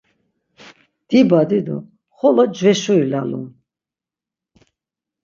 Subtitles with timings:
[1.09, 1.77] Dibadi do
[2.17, 3.45] xolo cveşuri lalum.